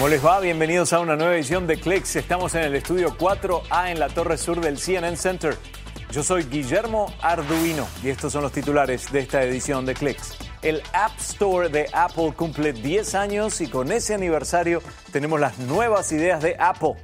[0.00, 0.40] ¿Cómo les va?
[0.40, 2.16] Bienvenidos a una nueva edición de Clicks.
[2.16, 5.58] Estamos en el estudio 4A en la torre sur del CNN Center.
[6.10, 10.36] Yo soy Guillermo Arduino y estos son los titulares de esta edición de Clicks.
[10.62, 14.80] El App Store de Apple cumple 10 años y con ese aniversario
[15.12, 16.94] tenemos las nuevas ideas de Apple.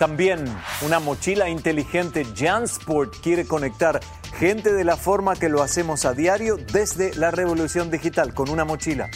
[0.00, 0.44] También
[0.84, 4.00] una mochila inteligente JanSport quiere conectar
[4.40, 8.64] gente de la forma que lo hacemos a diario desde la revolución digital con una
[8.64, 9.08] mochila.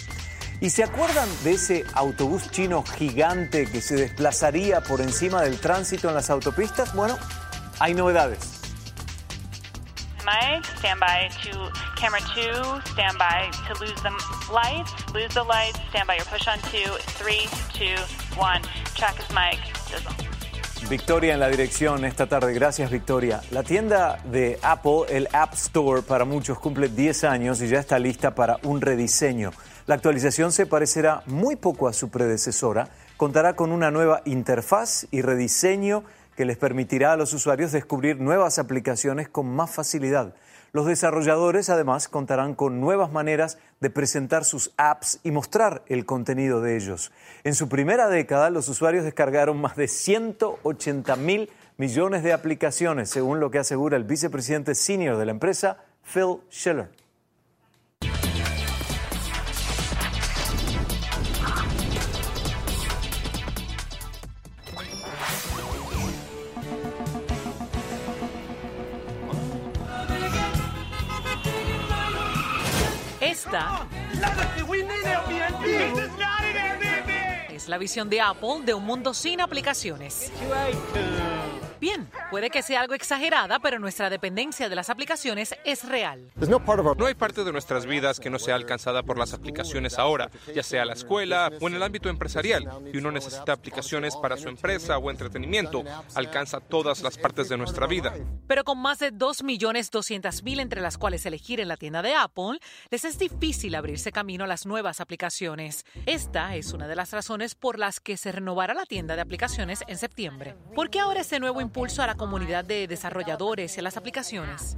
[0.64, 6.08] ¿Y se acuerdan de ese autobús chino gigante que se desplazaría por encima del tránsito
[6.08, 6.94] en las autopistas?
[6.94, 7.18] Bueno,
[7.78, 8.62] hay novedades.
[10.24, 14.10] Mike, stand by to camera two, stand by to lose the
[14.50, 18.00] lights, lose the lights, stand by your push on two, three, two,
[18.40, 18.62] one.
[18.94, 19.60] Track is Mike.
[20.88, 22.54] Victoria en la dirección esta tarde.
[22.54, 23.42] Gracias, Victoria.
[23.50, 27.98] La tienda de Apple, el App Store, para muchos cumple 10 años y ya está
[27.98, 29.50] lista para un rediseño.
[29.86, 32.88] La actualización se parecerá muy poco a su predecesora.
[33.18, 36.04] Contará con una nueva interfaz y rediseño
[36.36, 40.34] que les permitirá a los usuarios descubrir nuevas aplicaciones con más facilidad.
[40.72, 46.62] Los desarrolladores además contarán con nuevas maneras de presentar sus apps y mostrar el contenido
[46.62, 47.12] de ellos.
[47.44, 53.38] En su primera década, los usuarios descargaron más de 180 mil millones de aplicaciones, según
[53.38, 57.03] lo que asegura el vicepresidente senior de la empresa, Phil Schiller.
[77.68, 80.30] La visión de Apple de un mundo sin aplicaciones.
[81.84, 86.30] Bien, puede que sea algo exagerada, pero nuestra dependencia de las aplicaciones es real.
[86.96, 90.62] No hay parte de nuestras vidas que no sea alcanzada por las aplicaciones ahora, ya
[90.62, 94.96] sea la escuela o en el ámbito empresarial, y uno necesita aplicaciones para su empresa
[94.96, 95.84] o entretenimiento.
[96.14, 98.14] Alcanza todas las partes de nuestra vida.
[98.46, 103.04] Pero con más de 2.200.000 entre las cuales elegir en la tienda de Apple, les
[103.04, 105.84] es difícil abrirse camino a las nuevas aplicaciones.
[106.06, 109.84] Esta es una de las razones por las que se renovará la tienda de aplicaciones
[109.86, 110.56] en septiembre.
[110.74, 114.76] ¿Por qué ahora ese nuevo impulso a la comunidad de desarrolladores y a las aplicaciones?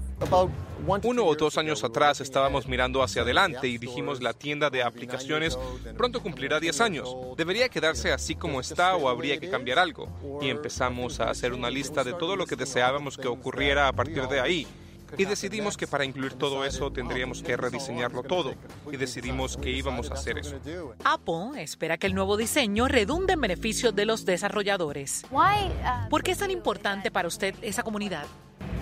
[1.03, 5.59] Uno o dos años atrás estábamos mirando hacia adelante y dijimos la tienda de aplicaciones
[5.95, 7.15] pronto cumplirá 10 años.
[7.37, 10.09] ¿Debería quedarse así como está o habría que cambiar algo?
[10.41, 14.27] Y empezamos a hacer una lista de todo lo que deseábamos que ocurriera a partir
[14.29, 14.67] de ahí.
[15.17, 18.55] Y decidimos que para incluir todo eso tendríamos que rediseñarlo todo.
[18.91, 20.59] Y decidimos que íbamos a hacer eso.
[21.05, 25.25] Apple espera que el nuevo diseño redunde en beneficio de los desarrolladores.
[26.11, 28.27] ¿Por qué es tan importante para usted esa comunidad?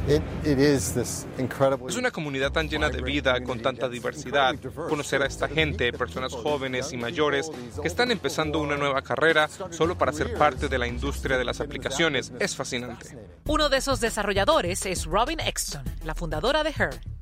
[0.07, 4.55] Es una comunidad tan llena de vida, con tanta diversidad.
[4.89, 7.51] Conocer a esta gente, personas jóvenes y mayores,
[7.81, 11.61] que están empezando una nueva carrera solo para ser parte de la industria de las
[11.61, 13.17] aplicaciones, es fascinante.
[13.47, 17.14] Uno de esos desarrolladores es Robin Exton, la fundadora de Her.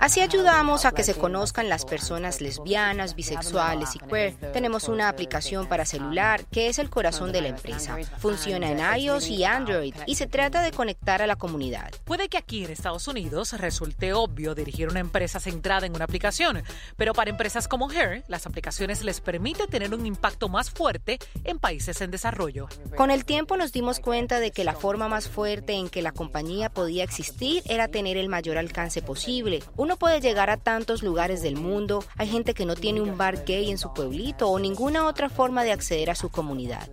[0.00, 4.34] Así ayudamos a que se conozcan las personas lesbianas, bisexuales y queer.
[4.50, 7.98] Tenemos una aplicación para celular que es el corazón de la empresa.
[8.16, 11.90] Funciona en iOS y Android y se trata de conectar a la comunidad.
[12.04, 16.62] Puede que aquí en Estados Unidos resulte obvio dirigir una empresa centrada en una aplicación,
[16.96, 21.58] pero para empresas como Her, las aplicaciones les permiten tener un impacto más fuerte en
[21.58, 22.68] países en desarrollo.
[22.96, 26.12] Con el tiempo nos dimos cuenta de que la forma más fuerte en que la
[26.12, 29.62] compañía podía existir era tener el mayor alcance posible.
[29.90, 33.44] Uno puede llegar a tantos lugares del mundo, hay gente que no tiene un bar
[33.44, 36.88] gay en su pueblito o ninguna otra forma de acceder a su comunidad.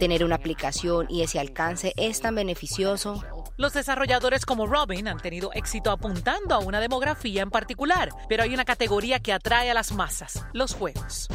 [0.00, 3.22] Tener una aplicación y ese alcance es tan beneficioso.
[3.56, 8.52] Los desarrolladores como Robin han tenido éxito apuntando a una demografía en particular, pero hay
[8.52, 11.28] una categoría que atrae a las masas, los juegos.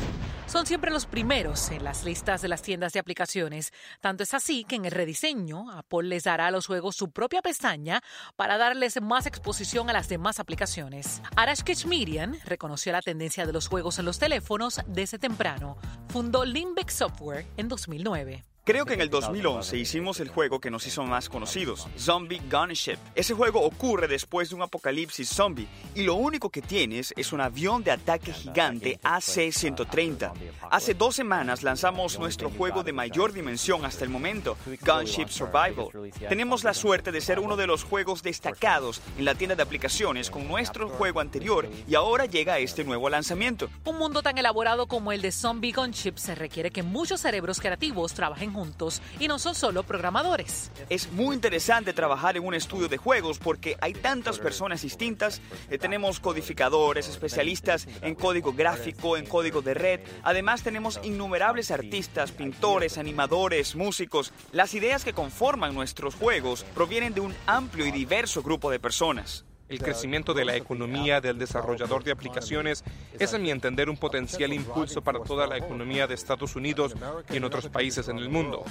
[0.48, 3.74] Son siempre los primeros en las listas de las tiendas de aplicaciones.
[4.00, 7.42] Tanto es así que en el rediseño, Apple les dará a los juegos su propia
[7.42, 8.02] pestaña
[8.36, 11.22] para darles más exposición a las demás aplicaciones.
[11.36, 15.78] Arash Keshmirian reconoció la tendencia de los juegos en los teléfonos desde temprano.
[16.10, 18.55] Fundó Limbic Software en 2009.
[18.66, 22.98] Creo que en el 2011 hicimos el juego que nos hizo más conocidos, Zombie Gunship.
[23.14, 27.42] Ese juego ocurre después de un apocalipsis zombie y lo único que tienes es un
[27.42, 30.32] avión de ataque gigante AC-130.
[30.72, 35.90] Hace dos semanas lanzamos nuestro juego de mayor dimensión hasta el momento, Gunship Survival.
[36.28, 40.32] Tenemos la suerte de ser uno de los juegos destacados en la tienda de aplicaciones
[40.32, 43.70] con nuestro juego anterior y ahora llega este nuevo lanzamiento.
[43.84, 48.16] Un mundo tan elaborado como el de Zombie Gunship se requiere que muchos cerebros creativos
[48.16, 50.72] trabajen juntos y no son solo programadores.
[50.90, 55.42] Es muy interesante trabajar en un estudio de juegos porque hay tantas personas distintas.
[55.70, 60.00] Eh, tenemos codificadores, especialistas en código gráfico, en código de red.
[60.24, 64.32] Además tenemos innumerables artistas, pintores, animadores, músicos.
[64.54, 69.46] Las ideas que conforman nuestros juegos provienen de un amplio y diverso grupo de personas.
[69.68, 72.84] El crecimiento de la economía del desarrollador de aplicaciones
[73.18, 76.96] es, a mi entender, un potencial impulso para toda la economía de Estados Unidos
[77.32, 78.64] y en otros países en el mundo.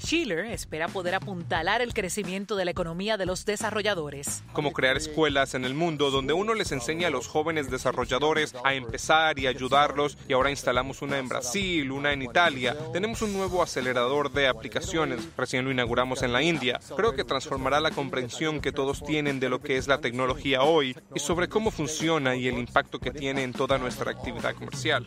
[0.00, 4.42] Schiller espera poder apuntalar el crecimiento de la economía de los desarrolladores.
[4.52, 8.74] Como crear escuelas en el mundo donde uno les enseña a los jóvenes desarrolladores a
[8.74, 10.16] empezar y ayudarlos.
[10.28, 12.76] Y ahora instalamos una en Brasil, una en Italia.
[12.92, 15.28] Tenemos un nuevo acelerador de aplicaciones.
[15.36, 16.80] Recién lo inauguramos en la India.
[16.96, 20.96] Creo que transformará la comprensión que todos tienen de lo que es la tecnología hoy
[21.14, 25.04] y sobre cómo funciona y el impacto que tiene en toda nuestra actividad comercial.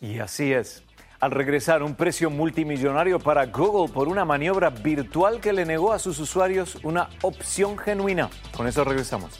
[0.00, 0.82] Y así es.
[1.20, 5.98] Al regresar, un precio multimillonario para Google por una maniobra virtual que le negó a
[5.98, 8.30] sus usuarios una opción genuina.
[8.56, 9.38] Con eso regresamos.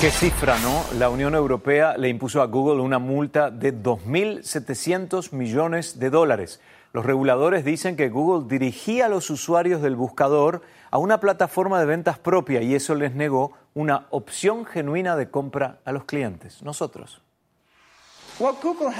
[0.00, 0.84] Qué cifra, ¿no?
[0.98, 6.60] La Unión Europea le impuso a Google una multa de 2.700 millones de dólares.
[6.98, 11.86] Los reguladores dicen que Google dirigía a los usuarios del buscador a una plataforma de
[11.86, 17.22] ventas propia y eso les negó una opción genuina de compra a los clientes, nosotros.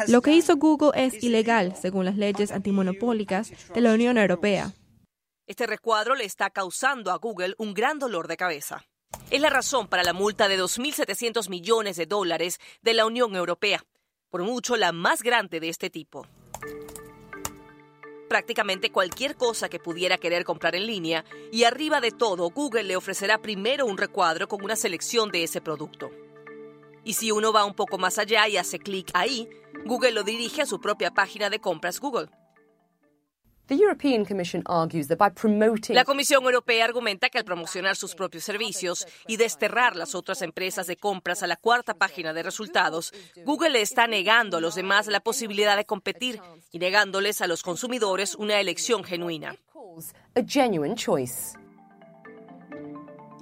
[0.06, 4.70] Lo que hizo Google es ilegal según las leyes antimonopólicas de la Unión Europea.
[5.48, 8.84] Este recuadro le está causando a Google un gran dolor de cabeza.
[9.32, 13.84] Es la razón para la multa de 2.700 millones de dólares de la Unión Europea,
[14.30, 16.28] por mucho la más grande de este tipo.
[18.28, 22.96] Prácticamente cualquier cosa que pudiera querer comprar en línea y arriba de todo Google le
[22.96, 26.10] ofrecerá primero un recuadro con una selección de ese producto.
[27.04, 29.48] Y si uno va un poco más allá y hace clic ahí,
[29.86, 32.28] Google lo dirige a su propia página de compras Google.
[35.94, 40.86] La Comisión Europea argumenta que al promocionar sus propios servicios y desterrar las otras empresas
[40.86, 43.12] de compras a la cuarta página de resultados,
[43.44, 46.40] Google le está negando a los demás la posibilidad de competir
[46.72, 49.56] y negándoles a los consumidores una elección genuina.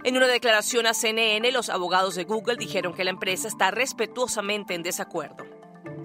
[0.04, 4.74] En una declaración a CNN, los abogados de Google dijeron que la empresa está respetuosamente
[4.74, 5.55] en desacuerdo.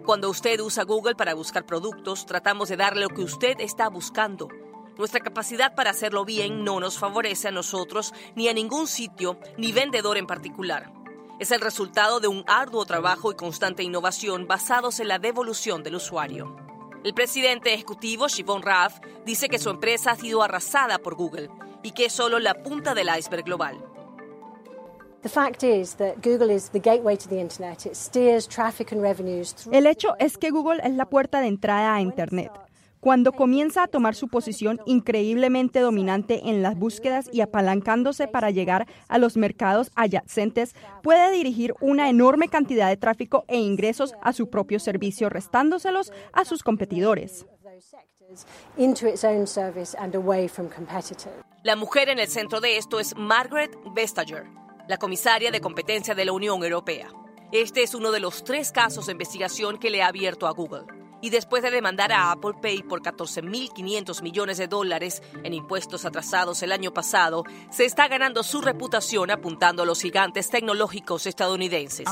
[0.05, 4.49] Cuando usted usa Google para buscar productos, tratamos de darle lo que usted está buscando.
[4.97, 9.71] Nuestra capacidad para hacerlo bien no nos favorece a nosotros ni a ningún sitio ni
[9.71, 10.91] vendedor en particular.
[11.39, 15.95] Es el resultado de un arduo trabajo y constante innovación basados en la devolución del
[15.95, 16.55] usuario.
[17.03, 21.49] El presidente ejecutivo, Shivon Rath, dice que su empresa ha sido arrasada por Google
[21.83, 23.90] y que es solo la punta del iceberg global.
[29.71, 32.51] El hecho es que Google es la puerta de entrada a Internet.
[32.99, 38.87] Cuando comienza a tomar su posición increíblemente dominante en las búsquedas y apalancándose para llegar
[39.07, 44.49] a los mercados adyacentes, puede dirigir una enorme cantidad de tráfico e ingresos a su
[44.51, 47.47] propio servicio, restándoselos a sus competidores.
[51.63, 56.25] La mujer en el centro de esto es Margaret Vestager la comisaria de competencia de
[56.25, 57.07] la Unión Europea.
[57.53, 60.83] Este es uno de los tres casos de investigación que le ha abierto a Google.
[61.21, 66.61] Y después de demandar a Apple Pay por 14.500 millones de dólares en impuestos atrasados
[66.61, 72.05] el año pasado, se está ganando su reputación apuntando a los gigantes tecnológicos estadounidenses.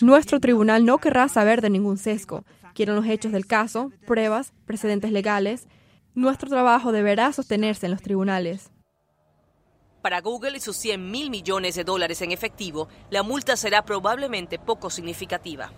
[0.00, 2.42] Nuestro tribunal no querrá saber de ningún sesgo.
[2.74, 5.68] Quieren los hechos del caso, pruebas, precedentes legales.
[6.16, 8.72] Nuestro trabajo deberá sostenerse en los tribunales.
[10.08, 14.58] Para Google y sus 100 mil millones de dólares en efectivo, la multa será probablemente
[14.58, 15.70] poco significativa.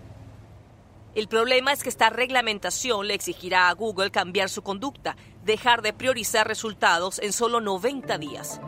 [1.13, 5.91] El problema es que esta reglamentación le exigirá a Google cambiar su conducta, dejar de
[5.91, 8.61] priorizar resultados en solo 90 días.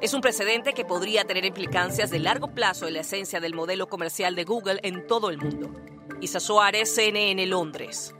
[0.00, 3.90] Es un precedente que podría tener implicancias de largo plazo en la esencia del modelo
[3.90, 5.74] comercial de Google en todo el mundo.
[6.22, 8.14] Isa Suárez, CNN Londres.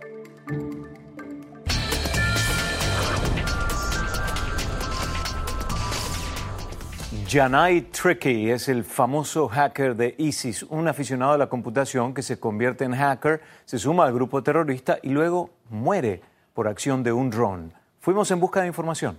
[7.33, 12.39] Janai Tricky es el famoso hacker de ISIS, un aficionado a la computación que se
[12.39, 16.21] convierte en hacker, se suma al grupo terrorista y luego muere
[16.53, 17.73] por acción de un dron.
[18.01, 19.17] Fuimos en busca de información.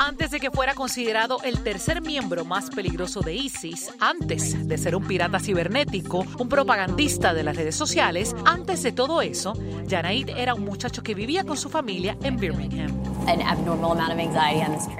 [0.00, 4.94] Antes de que fuera considerado el tercer miembro más peligroso de ISIS, antes de ser
[4.94, 9.54] un pirata cibernético, un propagandista de las redes sociales, antes de todo eso,
[9.88, 12.92] Janaid era un muchacho que vivía con su familia en Birmingham.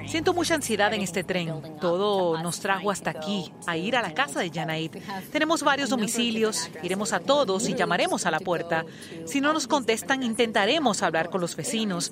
[0.05, 1.77] Siento mucha ansiedad en este tren.
[1.79, 4.97] Todo nos trajo hasta aquí, a ir a la casa de Janaid.
[5.31, 8.85] Tenemos varios domicilios, iremos a todos y llamaremos a la puerta.
[9.25, 12.11] Si no nos contestan, intentaremos hablar con los vecinos.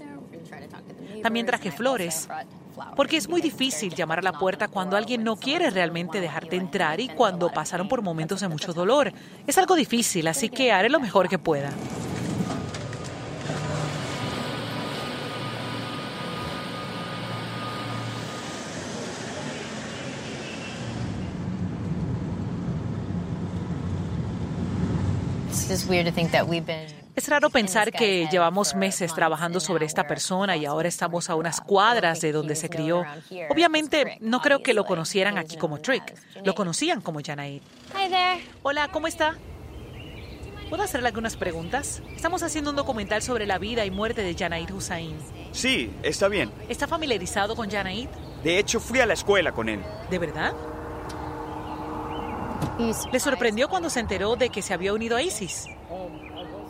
[1.21, 2.29] También traje flores,
[2.95, 6.99] porque es muy difícil llamar a la puerta cuando alguien no quiere realmente dejarte entrar
[6.99, 9.13] y cuando pasaron por momentos de mucho dolor.
[9.45, 11.71] Es algo difícil, así que haré lo mejor que pueda.
[27.17, 31.59] Es raro pensar que llevamos meses trabajando sobre esta persona y ahora estamos a unas
[31.61, 33.03] cuadras de donde se crió.
[33.49, 36.13] Obviamente, no creo que lo conocieran aquí como Trick.
[36.43, 37.63] Lo conocían como Janaid.
[38.61, 39.35] Hola, ¿cómo está?
[40.69, 42.03] ¿Puedo hacerle algunas preguntas?
[42.15, 45.17] Estamos haciendo un documental sobre la vida y muerte de Janaid Hussain.
[45.53, 46.51] Sí, está bien.
[46.69, 48.09] ¿Está familiarizado con Janaid?
[48.43, 49.83] De hecho, fui a la escuela con él.
[50.11, 50.53] ¿De verdad?
[53.11, 55.65] ¿Le sorprendió cuando se enteró de que se había unido a ISIS?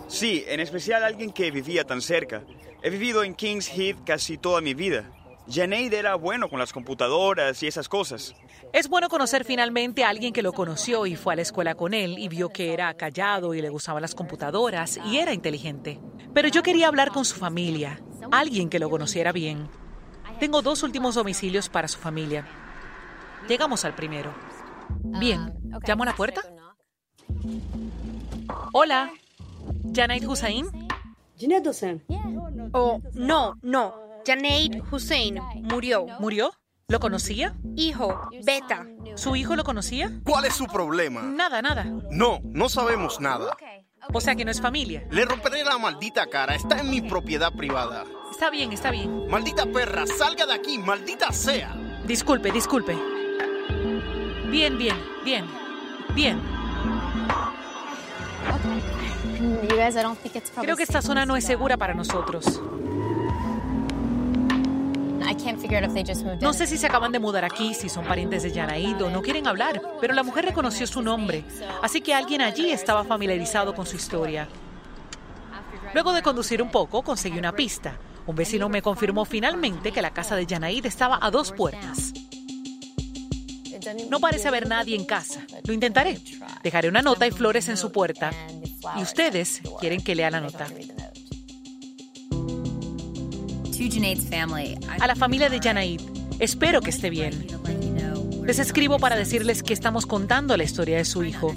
[0.08, 2.44] Sí, en especial alguien que vivía tan cerca.
[2.82, 5.12] He vivido en Kings Heath casi toda mi vida.
[5.50, 8.36] Janeid era bueno con las computadoras y esas cosas.
[8.74, 11.94] Es bueno conocer finalmente a alguien que lo conoció y fue a la escuela con
[11.94, 16.00] él y vio que era callado y le gustaban las computadoras y era inteligente.
[16.34, 19.70] Pero yo quería hablar con su familia, alguien que lo conociera bien.
[20.40, 22.46] Tengo dos últimos domicilios para su familia.
[23.48, 24.34] Llegamos al primero.
[25.00, 25.54] Bien,
[25.86, 26.42] ¿llamo a la puerta?
[28.74, 29.12] Hola,
[29.94, 30.68] ¿Janaid Hussein?
[31.40, 32.04] Janet Hussein.
[32.74, 33.96] Oh, no, no.
[34.26, 36.08] Janaid Hussein murió.
[36.20, 36.52] ¿Murió?
[36.88, 37.56] ¿Lo conocía?
[37.76, 38.88] Hijo, Beta.
[39.16, 40.12] ¿Su hijo lo conocía?
[40.24, 41.22] ¿Cuál es su problema?
[41.22, 41.84] Nada, nada.
[42.12, 43.56] No, no sabemos nada.
[44.14, 45.06] O sea que no es familia.
[45.12, 46.56] Le romperé la maldita cara.
[46.56, 48.06] Está en mi propiedad privada.
[48.32, 49.28] Está bien, está bien.
[49.28, 51.76] Maldita perra, salga de aquí, maldita sea.
[52.06, 52.98] Disculpe, disculpe.
[54.50, 55.46] Bien, bien, bien,
[56.16, 56.42] bien.
[60.62, 62.62] Creo que esta zona no es segura para nosotros.
[66.42, 69.22] No sé si se acaban de mudar aquí, si son parientes de Yanaid o no
[69.22, 71.44] quieren hablar, pero la mujer reconoció su nombre,
[71.82, 74.48] así que alguien allí estaba familiarizado con su historia.
[75.94, 77.98] Luego de conducir un poco, conseguí una pista.
[78.26, 82.14] Un vecino me confirmó finalmente que la casa de Yanaid estaba a dos puertas.
[84.10, 85.42] No parece haber nadie en casa.
[85.66, 86.20] Lo intentaré.
[86.62, 88.32] Dejaré una nota y flores en su puerta.
[88.96, 90.68] Y ustedes quieren que lea la nota.
[95.00, 96.02] A la familia de Janaid,
[96.40, 97.48] espero que esté bien.
[98.46, 101.54] Les escribo para decirles que estamos contando la historia de su hijo.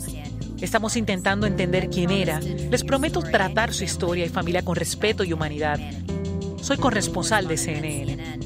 [0.61, 2.41] Estamos intentando entender quién era.
[2.41, 5.79] Les prometo tratar su historia y familia con respeto y humanidad.
[6.61, 8.39] Soy corresponsal de CNN.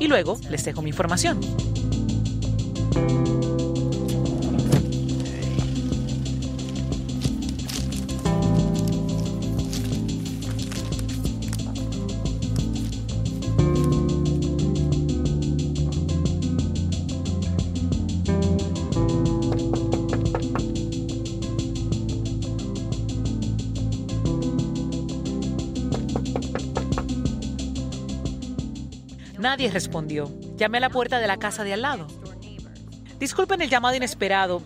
[0.00, 1.40] Y luego les dejo mi información.
[29.54, 30.28] Nadie respondió.
[30.56, 32.08] Llamé a la puerta de la casa de al lado.
[33.20, 34.60] Disculpen el llamado inesperado.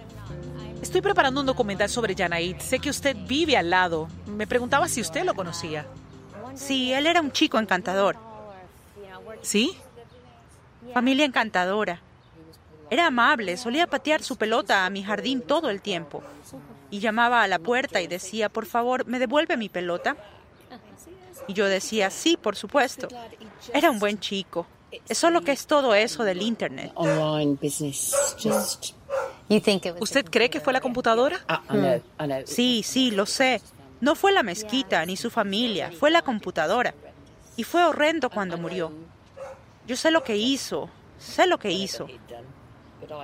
[0.81, 2.57] Estoy preparando un documental sobre Janaid.
[2.61, 4.09] Sé que usted vive al lado.
[4.25, 5.87] Me preguntaba si usted lo conocía.
[6.55, 8.17] Sí, él era un chico encantador.
[9.43, 9.77] ¿Sí?
[10.95, 12.01] Familia encantadora.
[12.89, 16.23] Era amable, solía patear su pelota a mi jardín todo el tiempo.
[16.91, 20.17] Y llamaba a la puerta y decía, por favor, ¿me devuelve mi pelota?
[21.47, 23.07] Y yo decía, sí, por supuesto.
[23.75, 24.67] Era un buen chico.
[25.09, 26.93] Es solo que es todo eso del Internet.
[30.01, 31.45] ¿Usted cree que fue la computadora?
[32.47, 33.61] Sí, sí, lo sé.
[34.01, 36.95] No fue la mezquita ni su familia, fue la computadora.
[37.57, 38.93] Y fue horrendo cuando murió.
[39.87, 42.07] Yo sé lo que hizo, sé lo que hizo.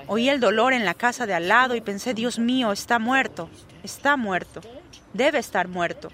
[0.06, 3.48] Oí el dolor en la casa de al lado y pensé, Dios mío, está muerto,
[3.82, 4.60] está muerto,
[5.12, 6.10] debe estar muerto.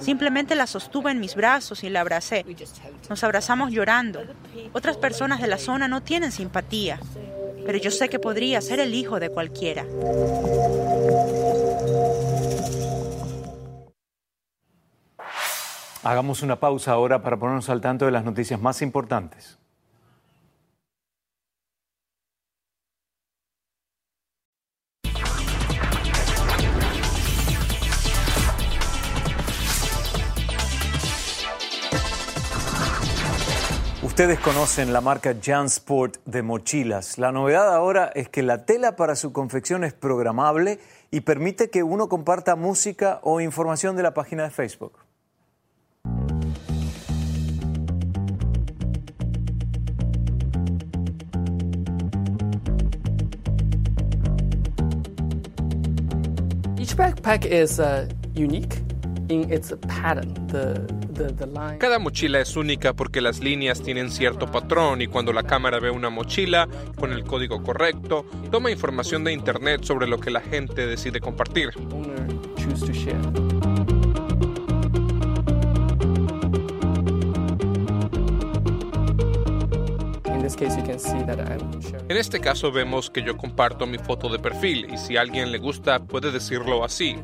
[0.00, 2.44] Simplemente la sostuve en mis brazos y la abracé.
[3.08, 4.22] Nos abrazamos llorando.
[4.72, 6.98] Otras personas de la zona no tienen simpatía,
[7.66, 9.84] pero yo sé que podría ser el hijo de cualquiera.
[16.04, 19.58] Hagamos una pausa ahora para ponernos al tanto de las noticias más importantes.
[34.12, 37.16] Ustedes conocen la marca Jansport de mochilas.
[37.16, 41.82] La novedad ahora es que la tela para su confección es programable y permite que
[41.82, 44.98] uno comparta música o información de la página de Facebook.
[56.76, 58.91] Each backpack is uh, unique
[61.78, 65.90] Cada mochila es única porque las líneas tienen cierto patrón y cuando la cámara ve
[65.90, 70.86] una mochila con el código correcto, toma información de internet sobre lo que la gente
[70.86, 71.70] decide compartir.
[82.08, 85.50] En este caso vemos que yo comparto mi foto de perfil y si a alguien
[85.50, 87.16] le gusta puede decirlo así.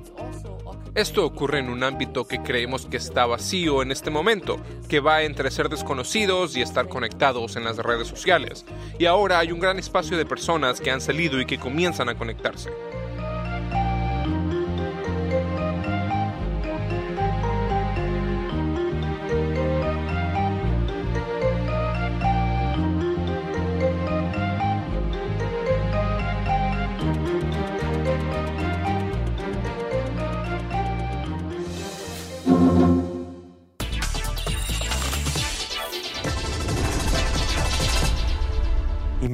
[0.98, 5.22] Esto ocurre en un ámbito que creemos que está vacío en este momento, que va
[5.22, 8.66] entre ser desconocidos y estar conectados en las redes sociales.
[8.98, 12.16] Y ahora hay un gran espacio de personas que han salido y que comienzan a
[12.16, 12.70] conectarse.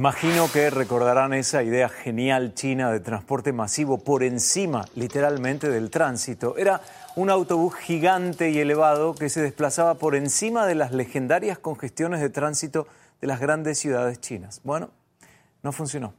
[0.05, 6.57] Imagino que recordarán esa idea genial china de transporte masivo por encima, literalmente, del tránsito.
[6.57, 6.81] Era
[7.15, 12.29] un autobús gigante y elevado que se desplazaba por encima de las legendarias congestiones de
[12.29, 12.87] tránsito
[13.19, 14.61] de las grandes ciudades chinas.
[14.63, 14.91] Bueno,
[15.63, 16.13] no funcionó.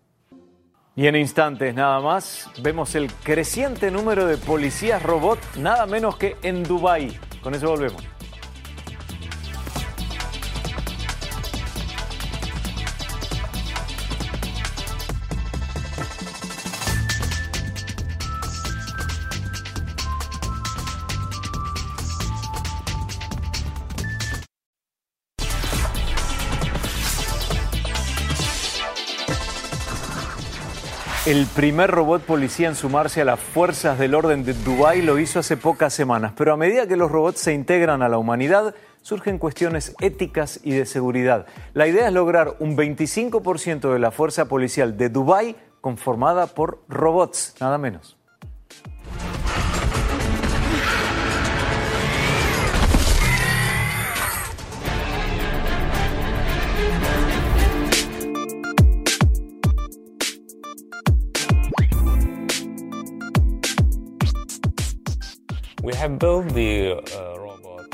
[0.96, 6.34] Y en instantes nada más vemos el creciente número de policías robot, nada menos que
[6.42, 7.16] en Dubái.
[7.40, 8.15] Con eso volvemos.
[31.26, 35.40] El primer robot policía en sumarse a las fuerzas del orden de Dubái lo hizo
[35.40, 39.38] hace pocas semanas, pero a medida que los robots se integran a la humanidad, surgen
[39.38, 41.46] cuestiones éticas y de seguridad.
[41.74, 47.56] La idea es lograr un 25% de la fuerza policial de Dubái conformada por robots,
[47.58, 48.15] nada menos.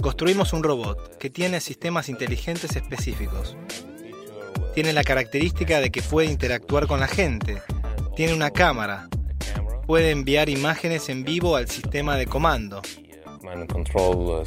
[0.03, 3.57] Construimos un robot que tiene sistemas inteligentes específicos.
[4.75, 7.62] Tiene la característica de que puede interactuar con la gente.
[8.14, 9.09] Tiene una cámara.
[9.87, 12.83] Puede enviar imágenes en vivo al sistema de comando.
[13.94, 14.42] Uh.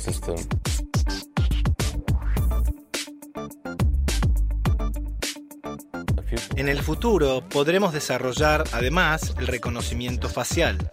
[6.55, 10.91] En el futuro podremos desarrollar además el reconocimiento facial.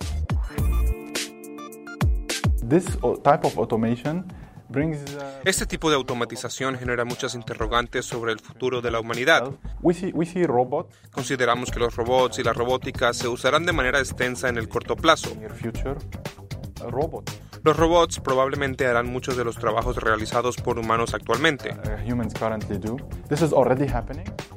[5.45, 9.51] Este tipo de automatización genera muchas interrogantes sobre el futuro de la humanidad.
[9.83, 13.73] we see we see robots Consideramos que los robots y la robótica se usarán de
[13.73, 15.31] manera extensa en el corto plazo.
[15.31, 17.23] uh,
[17.65, 21.71] Los robots probablemente harán muchos de los trabajos realizados por humanos actualmente.
[21.71, 22.97] uh.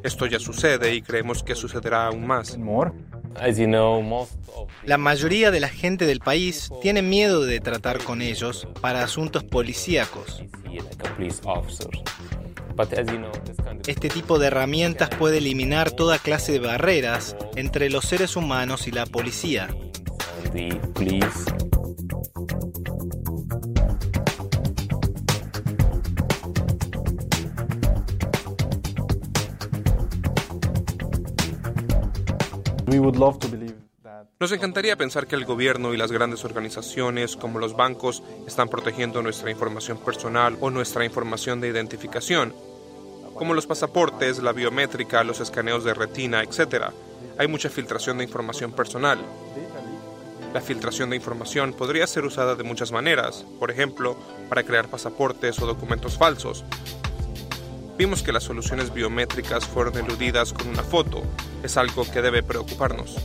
[0.04, 2.58] Esto ya sucede y creemos que sucederá aún más.
[4.84, 9.44] La mayoría de la gente del país tiene miedo de tratar con ellos para asuntos
[9.44, 10.44] policíacos.
[13.88, 18.92] Este tipo de herramientas puede eliminar toda clase de barreras entre los seres humanos y
[18.92, 19.70] la policía.
[34.40, 39.22] Nos encantaría pensar que el gobierno y las grandes organizaciones como los bancos están protegiendo
[39.22, 42.54] nuestra información personal o nuestra información de identificación,
[43.34, 46.92] como los pasaportes, la biométrica, los escaneos de retina, etc.
[47.38, 49.20] Hay mucha filtración de información personal.
[50.54, 54.16] La filtración de información podría ser usada de muchas maneras, por ejemplo,
[54.48, 56.64] para crear pasaportes o documentos falsos.
[57.98, 61.24] Vimos que las soluciones biométricas fueron eludidas con una foto
[61.66, 63.16] es algo que debe preocuparnos.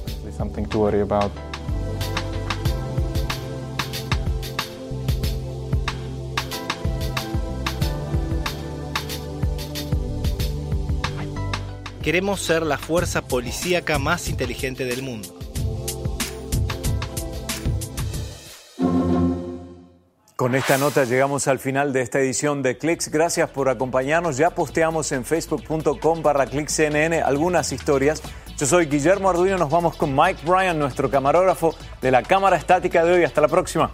[12.02, 15.39] Queremos ser la fuerza policíaca más inteligente del mundo.
[20.40, 23.10] Con esta nota llegamos al final de esta edición de Clicks.
[23.10, 24.38] Gracias por acompañarnos.
[24.38, 28.22] Ya posteamos en facebook.com barra clicksnn algunas historias.
[28.56, 29.58] Yo soy Guillermo Arduino.
[29.58, 33.24] Nos vamos con Mike Bryan, nuestro camarógrafo de la cámara estática de hoy.
[33.24, 33.90] Hasta la próxima.